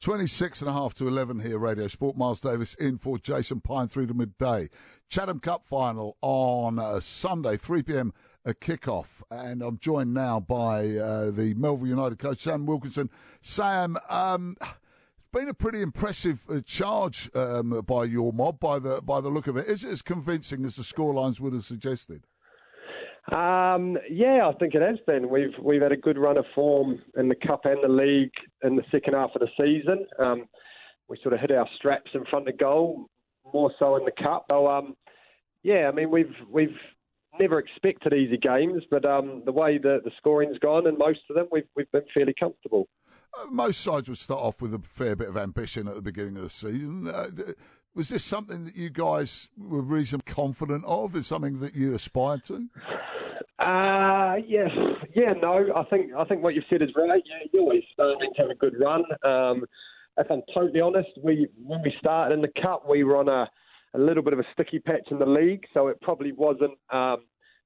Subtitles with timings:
[0.00, 2.16] 26 and a half to 11 here, Radio Sport.
[2.16, 4.68] Miles Davis in for Jason Pine through to midday.
[5.08, 8.12] Chatham Cup final on uh, Sunday, 3 p.m.
[8.44, 9.24] a kick-off.
[9.30, 13.10] And I'm joined now by uh, the Melville United coach, Sam Wilkinson.
[13.40, 19.02] Sam, um, it's been a pretty impressive uh, charge um, by your mob, by the
[19.02, 19.66] by the look of it.
[19.66, 22.22] Is it as convincing as the scorelines would have suggested?
[23.32, 25.28] Um, yeah, I think it has been.
[25.28, 28.32] We've we've had a good run of form in the cup and the league
[28.62, 30.06] in the second half of the season.
[30.24, 30.46] Um,
[31.08, 33.06] we sort of hit our straps in front of goal,
[33.52, 34.46] more so in the cup.
[34.50, 34.96] So, um,
[35.62, 36.76] yeah, I mean we've we've
[37.38, 41.36] never expected easy games, but um, the way the the scoring's gone and most of
[41.36, 42.88] them, we've we've been fairly comfortable.
[43.38, 46.36] Uh, most sides would start off with a fair bit of ambition at the beginning
[46.38, 47.08] of the season.
[47.08, 47.26] Uh,
[47.94, 51.14] was this something that you guys were reasonably confident of?
[51.14, 52.68] Is something that you aspired to?
[53.68, 54.70] Uh, yes,
[55.14, 55.66] yeah, no.
[55.76, 57.22] I think I think what you've said is right.
[57.26, 59.02] Yeah, you're always starting to have a good run.
[59.24, 59.66] Um,
[60.16, 63.46] if I'm totally honest, we when we started in the cup, we were on a,
[63.94, 67.18] a little bit of a sticky patch in the league, so it probably wasn't um,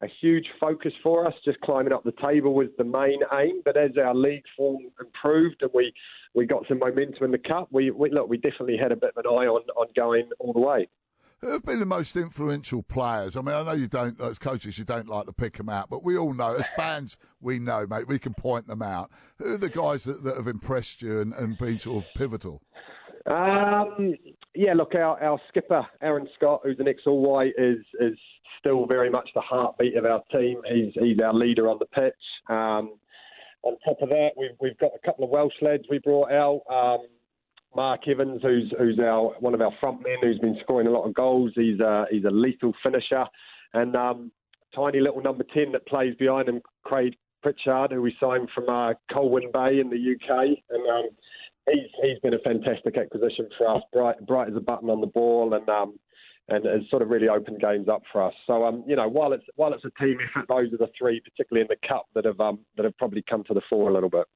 [0.00, 1.34] a huge focus for us.
[1.44, 3.62] Just climbing up the table was the main aim.
[3.64, 5.92] But as our league form improved and we,
[6.32, 9.10] we got some momentum in the cup, we, we look we definitely had a bit
[9.16, 10.86] of an eye on on going all the way.
[11.40, 13.36] Who have been the most influential players?
[13.36, 15.88] I mean, I know you don't, as coaches, you don't like to pick them out,
[15.88, 19.10] but we all know, as fans, we know, mate, we can point them out.
[19.36, 22.60] Who are the guys that, that have impressed you and, and been sort of pivotal?
[23.26, 24.14] Um,
[24.54, 28.18] yeah, look, our, our skipper, Aaron Scott, who's an ex All White, is, is
[28.58, 30.60] still very much the heartbeat of our team.
[30.68, 32.14] He's, he's our leader on the pitch.
[32.48, 32.94] Um,
[33.62, 36.62] on top of that, we've, we've got a couple of Welsh lads we brought out.
[36.68, 37.06] Um,
[37.78, 41.06] Mark Evans, who's who's our one of our front men, who's been scoring a lot
[41.06, 41.52] of goals.
[41.54, 43.24] He's a he's a lethal finisher,
[43.72, 44.32] and um,
[44.74, 48.94] tiny little number ten that plays behind him, Craig Pritchard, who we signed from uh,
[49.12, 51.08] Colwyn Bay in the UK, and um,
[51.70, 53.82] he's he's been a fantastic acquisition for us.
[53.92, 56.00] Bright bright as a button on the ball, and um,
[56.48, 58.34] and has sort of really opened games up for us.
[58.48, 61.20] So um, you know, while it's while it's a team effort, those are the three,
[61.20, 63.94] particularly in the cup, that have um, that have probably come to the fore a
[63.94, 64.26] little bit.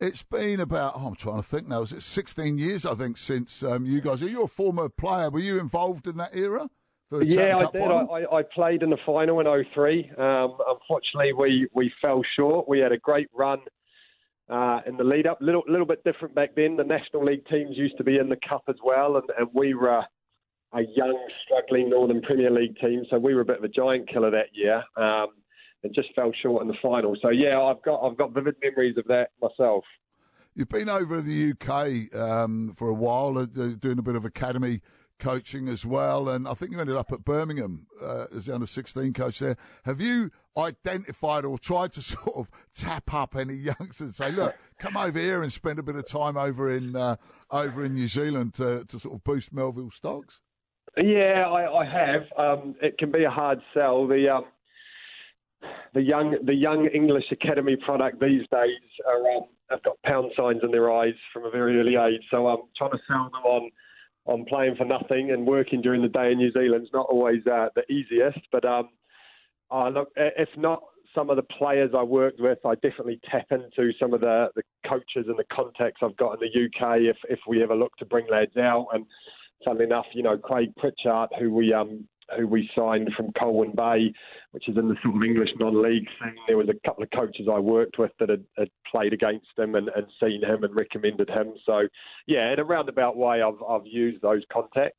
[0.00, 3.18] It's been about, oh, I'm trying to think now, is it 16 years, I think,
[3.18, 5.28] since um, you guys, are you're a former player.
[5.28, 6.70] Were you involved in that era?
[7.12, 7.82] Yeah, I did.
[7.82, 10.12] I, I, played in the final in 03.
[10.16, 12.68] Um, unfortunately, we, we fell short.
[12.68, 13.58] We had a great run
[14.48, 15.38] uh, in the lead up.
[15.40, 16.76] Little little bit different back then.
[16.76, 19.74] The National League teams used to be in the cup as well, and, and we
[19.74, 20.04] were
[20.72, 23.04] a young, struggling Northern Premier League team.
[23.10, 24.84] So we were a bit of a giant killer that year.
[24.96, 25.30] Um,
[25.82, 27.16] and just fell short in the final.
[27.20, 29.84] So yeah, I've got I've got vivid memories of that myself.
[30.54, 34.24] You've been over to the UK um, for a while, uh, doing a bit of
[34.24, 34.80] academy
[35.20, 38.66] coaching as well, and I think you ended up at Birmingham uh, as the under
[38.66, 39.56] sixteen coach there.
[39.84, 44.54] Have you identified or tried to sort of tap up any youngsters and say, look,
[44.78, 47.16] come over here and spend a bit of time over in uh,
[47.50, 50.40] over in New Zealand to, to sort of boost Melville stocks?
[51.00, 52.22] Yeah, I, I have.
[52.36, 54.08] Um, it can be a hard sell.
[54.08, 54.44] The um,
[55.94, 60.60] the young the young English academy product these days are um, have got pound signs
[60.62, 62.22] in their eyes from a very early age.
[62.30, 63.70] So I'm um, trying to sell them on
[64.26, 67.44] on playing for nothing and working during the day in New Zealand is not always
[67.46, 68.38] uh, the easiest.
[68.52, 68.90] But um,
[69.72, 70.82] look, if not
[71.14, 74.62] some of the players I worked with, I definitely tap into some of the, the
[74.86, 78.04] coaches and the contacts I've got in the UK if if we ever look to
[78.04, 79.06] bring lads out and.
[79.62, 84.12] Funnily enough, you know Craig Pritchard, who we um, who we signed from Colwyn Bay,
[84.52, 86.34] which is in the sort of English non-league thing.
[86.46, 89.74] There was a couple of coaches I worked with that had, had played against him
[89.74, 91.54] and, and, seen him and recommended him.
[91.64, 91.88] So,
[92.26, 94.96] yeah, in a roundabout way, I've, I've used those contacts.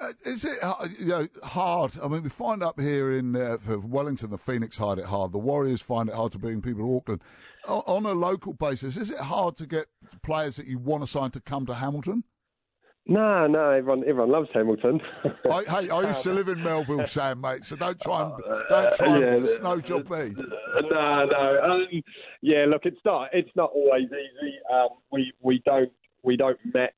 [0.00, 1.92] Uh, is it uh, you know, hard?
[2.02, 5.32] I mean, we find up here in uh, Wellington, the Phoenix find it hard.
[5.32, 7.22] The Warriors find it hard to bring people to Auckland.
[7.68, 9.86] O- on a local basis, is it hard to get
[10.22, 12.24] players that you want to sign to come to Hamilton?
[13.06, 15.00] No, no, everyone everyone loves Hamilton.
[15.50, 17.64] I, hey, I used to live in Melville, Sam, mate.
[17.64, 18.32] So don't try and
[18.68, 20.34] don't try and yeah, snow job me.
[20.90, 21.60] No, no.
[21.62, 21.86] Um,
[22.42, 24.54] yeah, look, it's not it's not always easy.
[24.72, 25.90] Um, we we don't
[26.22, 26.92] we don't match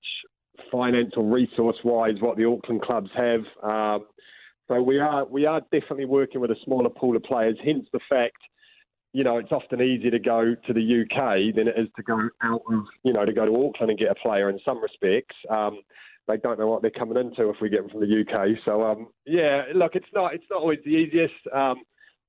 [0.70, 3.42] financial resource wise what the Auckland clubs have.
[3.62, 4.06] Um,
[4.68, 7.56] so we are we are definitely working with a smaller pool of players.
[7.64, 8.36] Hence the fact
[9.12, 12.18] you know, it's often easier to go to the UK than it is to go
[12.42, 15.36] out of, you know, to go to Auckland and get a player in some respects.
[15.50, 15.80] Um,
[16.28, 18.58] they don't know what they're coming into if we get them from the UK.
[18.64, 21.34] So, um, yeah, look, it's not it's not always the easiest.
[21.52, 21.82] Um,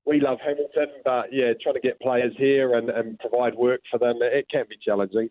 [0.05, 3.99] we love Hamilton, but yeah, trying to get players here and, and provide work for
[3.99, 5.29] them, it can be challenging.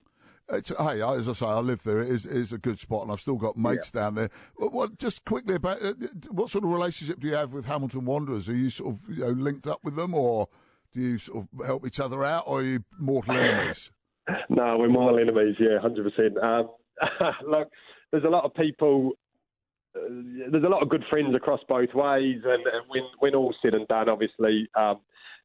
[0.50, 2.00] It's, hey, as I say, I live there.
[2.00, 4.02] It is, it is a good spot, and I've still got mates yeah.
[4.02, 4.28] down there.
[4.56, 5.94] What, what, just quickly about uh,
[6.30, 8.48] what sort of relationship do you have with Hamilton Wanderers?
[8.48, 10.48] Are you sort of you know linked up with them, or
[10.92, 13.90] do you sort of help each other out, or are you mortal enemies?
[14.48, 15.56] no, we're mortal enemies.
[15.58, 17.44] Yeah, hundred um, percent.
[17.48, 17.68] look,
[18.10, 19.12] there's a lot of people.
[19.96, 23.56] Uh, there's a lot of good friends across both ways, and, and when when all's
[23.62, 25.00] said and done, obviously um,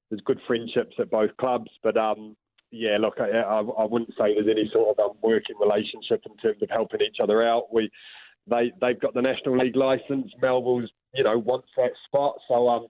[0.10, 1.72] there's good friendships at both clubs.
[1.82, 2.36] But um,
[2.72, 6.36] yeah, look, I, I, I, wouldn't say there's any sort of um, working relationship in
[6.38, 7.74] terms of helping each other out.
[7.74, 7.90] We
[8.50, 10.32] they they've got the National League license.
[10.42, 12.88] Melville's you know wants that spot, so um,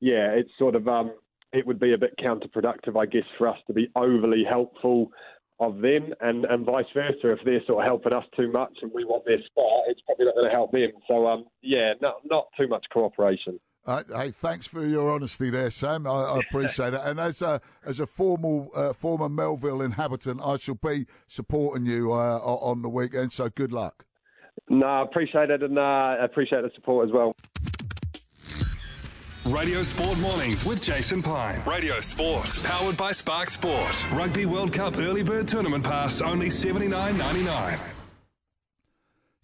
[0.00, 1.12] yeah, it's sort of um,
[1.56, 5.10] it would be a bit counterproductive, I guess, for us to be overly helpful
[5.58, 7.32] of them and, and vice versa.
[7.32, 10.26] If they're sort of helping us too much and we want their spot, it's probably
[10.26, 10.90] not going to help them.
[11.08, 13.58] So, um, yeah, not, not too much cooperation.
[13.86, 16.06] Uh, hey, thanks for your honesty there, Sam.
[16.06, 17.00] I, I appreciate it.
[17.04, 22.12] And as a as a formal uh, former Melville inhabitant, I shall be supporting you
[22.12, 23.30] uh, on the weekend.
[23.30, 24.04] So good luck.
[24.68, 27.36] No, I appreciate it, and uh, I appreciate the support as well.
[29.52, 31.62] Radio Sport Mornings with Jason Pine.
[31.64, 34.12] Radio Sport, powered by Spark Sport.
[34.12, 37.78] Rugby World Cup Early Bird Tournament Pass, only seventy nine ninety nine.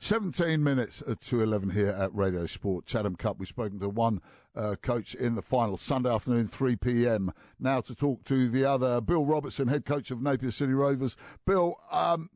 [0.01, 2.87] 17 minutes to 11 here at Radio Sport.
[2.87, 3.39] Chatham Cup.
[3.39, 4.21] We've spoken to one
[4.57, 7.31] uh, coach in the final Sunday afternoon, 3 p.m.
[7.61, 11.17] Now to talk to the other, Bill Robertson, head coach of Napier City Rovers.
[11.47, 12.31] Bill, um,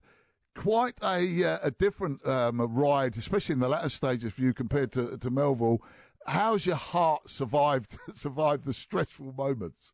[0.54, 4.92] quite a, uh, a different um, ride, especially in the latter stages for you compared
[4.92, 5.82] to, to Melville
[6.26, 9.93] how's your heart survived survived the stressful moments?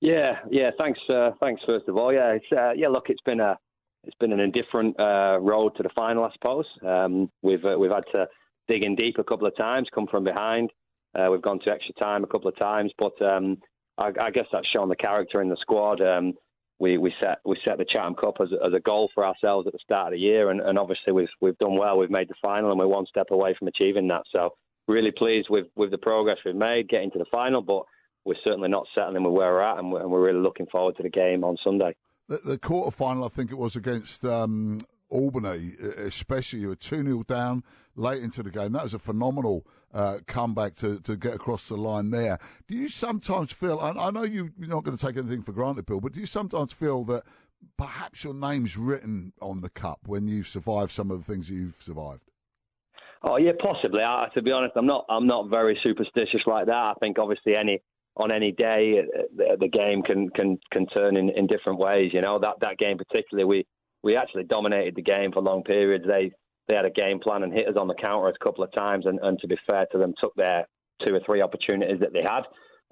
[0.00, 0.70] Yeah, yeah.
[0.80, 1.62] Thanks, uh, thanks.
[1.66, 2.88] First of all, yeah, uh, yeah.
[2.88, 3.56] Look, it's been a
[4.04, 6.66] it's been an indifferent uh, road to the final, I suppose.
[6.84, 8.26] Um, we've uh, we've had to
[8.68, 10.70] dig in deep a couple of times, come from behind.
[11.14, 13.58] Uh, we've gone to extra time a couple of times, but um,
[13.98, 16.00] I, I, guess that's shown the character in the squad.
[16.00, 16.32] Um,
[16.78, 19.72] we, we set we set the Chatham Cup as, as a goal for ourselves at
[19.72, 21.98] the start of the year, and, and obviously we've we've done well.
[21.98, 24.22] We've made the final, and we're one step away from achieving that.
[24.32, 24.54] So
[24.88, 27.84] really pleased with, with the progress we've made getting to the final, but
[28.24, 30.96] we're certainly not settling with where we're at, and we're, and we're really looking forward
[30.96, 31.94] to the game on Sunday.
[32.28, 34.78] The, the quarter final, I think it was against um,
[35.10, 36.60] Albany, especially.
[36.60, 37.62] You were 2 0 down
[37.96, 38.72] late into the game.
[38.72, 42.38] That was a phenomenal uh, comeback to, to get across the line there.
[42.68, 45.52] Do you sometimes feel, I, I know you, you're not going to take anything for
[45.52, 47.24] granted, Bill, but do you sometimes feel that
[47.76, 51.76] perhaps your name's written on the cup when you've survived some of the things you've
[51.80, 52.22] survived?
[53.24, 54.02] Oh yeah, possibly.
[54.02, 55.04] I, to be honest, I'm not.
[55.08, 56.72] I'm not very superstitious like that.
[56.72, 57.80] I think obviously any
[58.16, 62.10] on any day uh, the, the game can can can turn in, in different ways.
[62.12, 63.66] You know that that game particularly, we
[64.02, 66.04] we actually dominated the game for long periods.
[66.06, 66.32] They
[66.68, 69.06] they had a game plan and hit us on the counter a couple of times,
[69.06, 70.66] and, and to be fair to them, took their
[71.04, 72.42] two or three opportunities that they had.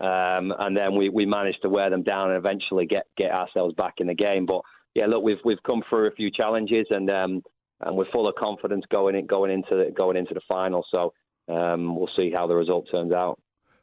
[0.01, 3.75] Um, and then we, we managed to wear them down and eventually get, get ourselves
[3.75, 4.47] back in the game.
[4.47, 4.63] But
[4.95, 7.43] yeah, look, we've we've come through a few challenges, and um,
[7.81, 10.85] and we're full of confidence going in, going into the, going into the final.
[10.91, 11.13] So
[11.53, 13.41] um, we'll see how the result turns out.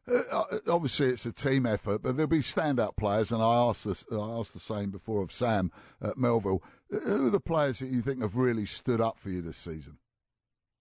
[0.09, 3.85] Uh, uh, obviously, it's a team effort, but there'll be standout players, and I asked
[3.85, 5.71] this, I asked the same before of Sam
[6.01, 6.63] at Melville.
[6.93, 9.57] Uh, who are the players that you think have really stood up for you this
[9.57, 9.97] season?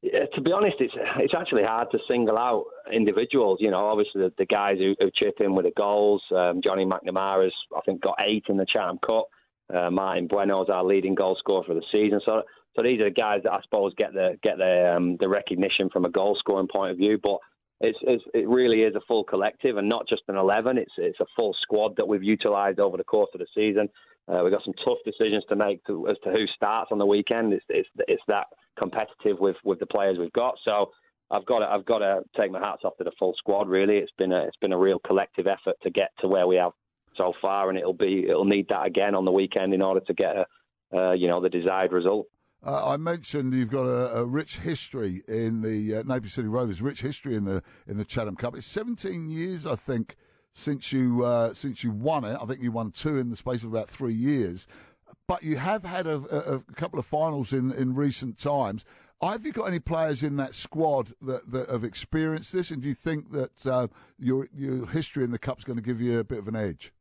[0.02, 3.58] Yeah, to be honest, it's it's actually hard to single out individuals.
[3.60, 6.22] You know, obviously the, the guys who, who, chip in with the goals.
[6.30, 9.26] Um, Johnny McNamara's, I think, got eight in the Chatham Cup.
[9.74, 12.20] Uh, Martin Bueno's our leading goal scorer for the season.
[12.24, 12.42] So
[12.76, 15.88] so these are the guys that I suppose get the get the um, the recognition
[15.90, 17.18] from a goal scoring point of view.
[17.22, 17.38] But
[17.80, 20.78] it's, it's, it really is a full collective and not just an eleven.
[20.78, 23.88] It's it's a full squad that we've utilised over the course of the season.
[24.28, 27.06] Uh, we've got some tough decisions to make to, as to who starts on the
[27.06, 27.52] weekend.
[27.52, 28.46] It's, it's it's that
[28.78, 30.54] competitive with with the players we've got.
[30.66, 30.90] So
[31.30, 33.68] I've got to, I've got to take my hats off to the full squad.
[33.68, 36.56] Really, it's been a it's been a real collective effort to get to where we
[36.56, 36.72] have
[37.16, 40.14] so far, and it'll be it'll need that again on the weekend in order to
[40.14, 40.46] get a
[40.96, 42.26] uh, you know the desired result.
[42.66, 46.82] Uh, I mentioned you've got a, a rich history in the uh, Napier City Rovers,
[46.82, 48.56] rich history in the in the Chatham Cup.
[48.56, 50.16] It's 17 years, I think,
[50.52, 52.36] since you uh, since you won it.
[52.42, 54.66] I think you won two in the space of about three years.
[55.28, 58.84] But you have had a, a, a couple of finals in, in recent times.
[59.22, 62.72] Have you got any players in that squad that, that have experienced this?
[62.72, 63.86] And do you think that uh,
[64.18, 66.92] your your history in the cup's going to give you a bit of an edge?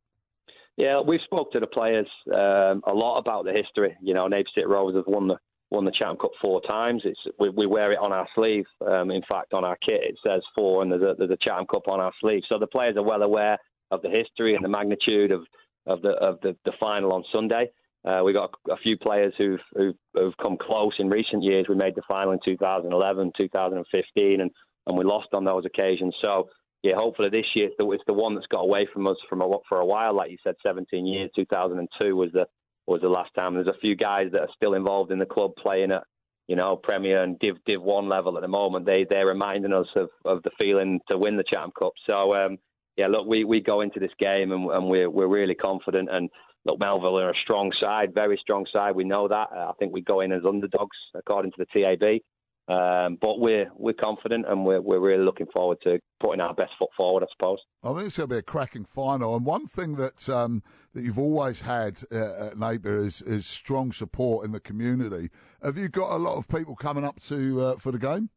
[0.76, 3.96] Yeah, we've spoke to the players um, a lot about the history.
[4.00, 5.38] You know, Napier City Rovers have won the
[5.70, 7.02] won the Chatham Cup four times.
[7.04, 8.64] It's we, we wear it on our sleeve.
[8.86, 11.66] Um, in fact, on our kit it says four, and there's a, there's a Chatham
[11.66, 12.42] Cup on our sleeve.
[12.50, 13.58] So the players are well aware
[13.90, 15.42] of the history and the magnitude of
[15.86, 17.70] of the of the, the final on Sunday.
[18.04, 21.66] Uh, we got a few players who've, who've, who've come close in recent years.
[21.68, 24.50] We made the final in 2011, 2015, and
[24.86, 26.14] and we lost on those occasions.
[26.22, 26.48] So
[26.82, 29.42] yeah, hopefully this year it's the, it's the one that's got away from us from
[29.42, 30.14] a, for a while.
[30.14, 31.30] Like you said, 17 years.
[31.34, 32.46] 2002 was the
[32.86, 33.54] was the last time.
[33.54, 36.04] There's a few guys that are still involved in the club playing at,
[36.46, 38.86] you know, Premier and Div Div One level at the moment.
[38.86, 41.92] They they're reminding us of, of the feeling to win the Chatham Cup.
[42.06, 42.58] So um,
[42.96, 46.30] yeah, look, we, we go into this game and, and we're we're really confident and
[46.66, 48.94] look, Melville are a strong side, very strong side.
[48.94, 49.48] We know that.
[49.52, 52.20] I think we go in as underdogs according to the TAB.
[52.68, 56.72] Um, but we're we're confident and we're we're really looking forward to putting our best
[56.78, 57.22] foot forward.
[57.22, 57.58] I suppose.
[57.84, 59.36] I think it's going to be a cracking final.
[59.36, 63.92] And one thing that um, that you've always had uh, at Napier is is strong
[63.92, 65.28] support in the community.
[65.62, 68.30] Have you got a lot of people coming up to uh, for the game?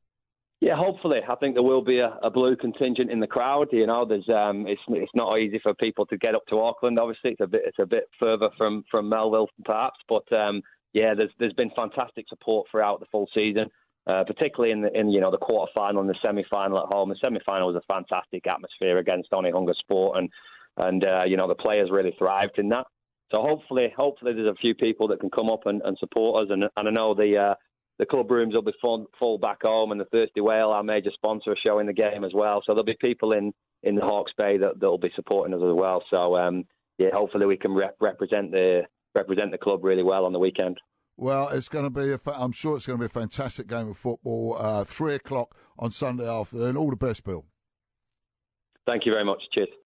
[0.62, 1.21] Yeah, hopefully.
[1.27, 3.69] I think there will be a, a blue contingent in the crowd.
[3.71, 7.00] You know, there's um, it's it's not easy for people to get up to Auckland.
[7.00, 9.98] Obviously, it's a bit it's a bit further from from Melville, perhaps.
[10.07, 10.62] But um,
[10.93, 13.71] yeah, there's there's been fantastic support throughout the full season
[14.08, 16.94] uh, particularly in the in you know the quarter final and the semi final at
[16.94, 17.10] home.
[17.10, 20.29] The semi final was a fantastic atmosphere against Onehunga Sport, and
[20.77, 22.88] and uh, you know the players really thrived in that.
[23.32, 26.51] So hopefully, hopefully there's a few people that can come up and, and support us,
[26.51, 27.56] and, and I know the uh,
[28.00, 31.12] the club rooms will be full, full back home, and the Thirsty Whale, our major
[31.13, 32.63] sponsor, are showing the game as well.
[32.65, 33.53] So there'll be people in
[33.84, 36.03] in the Hawke's Bay that will be supporting us as well.
[36.10, 36.65] So um,
[36.98, 38.84] yeah, hopefully we can rep- represent the
[39.15, 40.77] represent the club really well on the weekend.
[41.19, 42.11] Well, it's going to be.
[42.11, 44.55] A, I'm sure it's going to be a fantastic game of football.
[44.57, 46.77] Uh, Three o'clock on Sunday afternoon.
[46.77, 47.43] All the best, Bill.
[48.88, 49.43] Thank you very much.
[49.53, 49.69] Cheers.